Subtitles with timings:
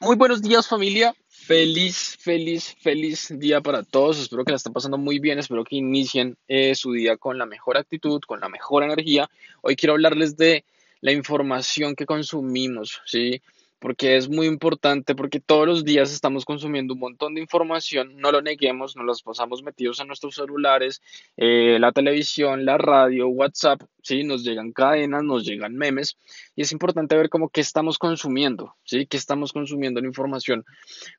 [0.00, 4.20] Muy buenos días familia, feliz, feliz, feliz día para todos.
[4.20, 7.46] Espero que la estén pasando muy bien, espero que inicien eh, su día con la
[7.46, 9.28] mejor actitud, con la mejor energía.
[9.60, 10.64] Hoy quiero hablarles de
[11.00, 13.42] la información que consumimos, ¿sí?
[13.78, 18.32] Porque es muy importante, porque todos los días estamos consumiendo un montón de información, no
[18.32, 21.00] lo neguemos, nos las pasamos metidos en nuestros celulares,
[21.36, 24.24] eh, la televisión, la radio, WhatsApp, ¿sí?
[24.24, 26.16] Nos llegan cadenas, nos llegan memes,
[26.56, 29.06] y es importante ver cómo qué estamos consumiendo, ¿sí?
[29.06, 30.64] ¿Qué estamos consumiendo en información?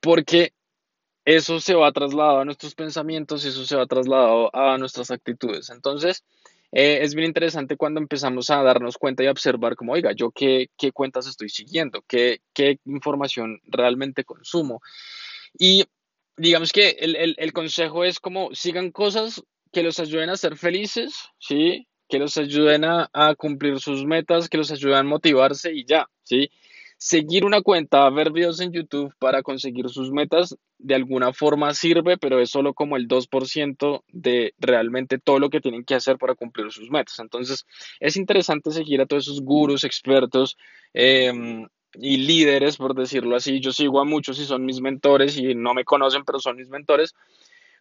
[0.00, 0.52] Porque
[1.24, 5.70] eso se va trasladado a nuestros pensamientos y eso se va trasladado a nuestras actitudes.
[5.70, 6.22] Entonces,
[6.74, 10.68] eh, es bien interesante cuando empezamos a darnos cuenta y observar como, oiga, yo qué,
[10.76, 14.80] qué cuentas estoy siguiendo, qué, qué información realmente consumo.
[15.56, 15.84] Y
[16.36, 19.40] digamos que el, el, el consejo es como sigan cosas
[19.72, 21.86] que los ayuden a ser felices, ¿sí?
[22.08, 26.06] Que los ayuden a, a cumplir sus metas, que los ayuden a motivarse y ya,
[26.24, 26.50] ¿sí?
[26.96, 32.16] Seguir una cuenta, ver videos en YouTube para conseguir sus metas, de alguna forma sirve,
[32.16, 36.34] pero es solo como el 2% de realmente todo lo que tienen que hacer para
[36.34, 37.18] cumplir sus metas.
[37.18, 37.66] Entonces,
[38.00, 40.56] es interesante seguir a todos esos gurús, expertos
[40.92, 41.32] eh,
[41.94, 43.60] y líderes, por decirlo así.
[43.60, 46.68] Yo sigo a muchos y son mis mentores y no me conocen, pero son mis
[46.68, 47.14] mentores.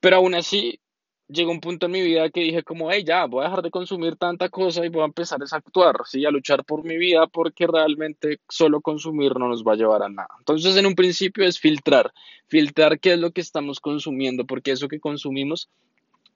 [0.00, 0.80] Pero aún así,
[1.28, 3.70] llegó un punto en mi vida que dije como, hey, ya, voy a dejar de
[3.70, 6.24] consumir tanta cosa y voy a empezar a actuar, ¿sí?
[6.24, 10.08] A luchar por mi vida porque realmente solo consumir no nos va a llevar a
[10.08, 10.28] nada.
[10.38, 12.12] Entonces, en un principio es filtrar,
[12.46, 15.68] filtrar qué es lo que estamos consumiendo, porque eso que consumimos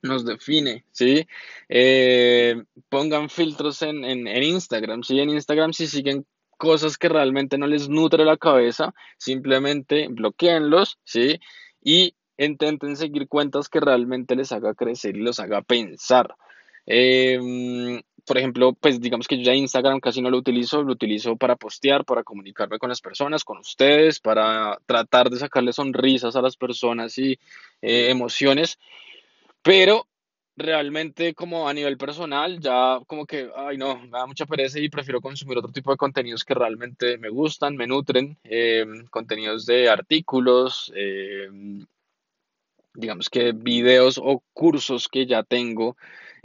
[0.01, 1.25] nos define, ¿sí?
[1.69, 5.19] Eh, pongan filtros en, en, en Instagram, ¿sí?
[5.19, 6.25] En Instagram si siguen
[6.57, 11.39] cosas que realmente no les nutre la cabeza, simplemente bloqueenlos, ¿sí?
[11.83, 16.35] Y intenten seguir cuentas que realmente les haga crecer y los haga pensar.
[16.85, 21.35] Eh, por ejemplo, pues digamos que yo ya Instagram casi no lo utilizo, lo utilizo
[21.35, 26.41] para postear, para comunicarme con las personas, con ustedes, para tratar de sacarle sonrisas a
[26.41, 27.33] las personas y
[27.81, 28.79] eh, emociones,
[29.61, 30.07] pero
[30.55, 34.87] realmente como a nivel personal ya como que, ay no, me da mucha pereza y
[34.87, 39.89] prefiero consumir otro tipo de contenidos que realmente me gustan, me nutren, eh, contenidos de
[39.89, 41.49] artículos, eh,
[42.93, 45.95] digamos que videos o cursos que ya tengo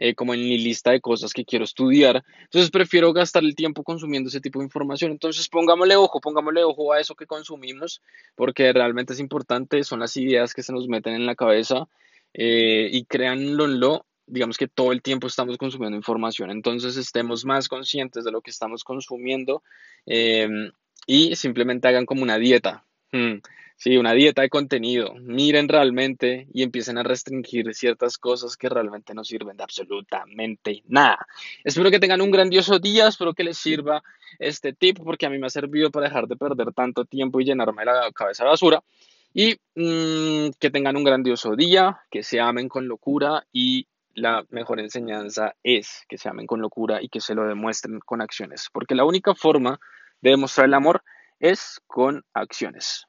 [0.00, 2.24] eh, como en mi lista de cosas que quiero estudiar.
[2.42, 5.10] Entonces prefiero gastar el tiempo consumiendo ese tipo de información.
[5.10, 8.00] Entonces pongámosle ojo, pongámosle ojo a eso que consumimos,
[8.36, 11.88] porque realmente es importante, son las ideas que se nos meten en la cabeza
[12.32, 16.52] eh, y créanlo, digamos que todo el tiempo estamos consumiendo información.
[16.52, 19.64] Entonces estemos más conscientes de lo que estamos consumiendo
[20.06, 20.48] eh,
[21.08, 22.84] y simplemente hagan como una dieta.
[23.10, 23.38] Hmm.
[23.80, 25.14] Sí, una dieta de contenido.
[25.20, 31.24] Miren realmente y empiecen a restringir ciertas cosas que realmente no sirven de absolutamente nada.
[31.62, 34.02] Espero que tengan un grandioso día, espero que les sirva
[34.40, 37.44] este tip porque a mí me ha servido para dejar de perder tanto tiempo y
[37.44, 38.82] llenarme la cabeza de basura.
[39.32, 44.80] Y mmm, que tengan un grandioso día, que se amen con locura y la mejor
[44.80, 48.96] enseñanza es que se amen con locura y que se lo demuestren con acciones, porque
[48.96, 49.78] la única forma
[50.20, 51.04] de demostrar el amor
[51.38, 53.07] es con acciones.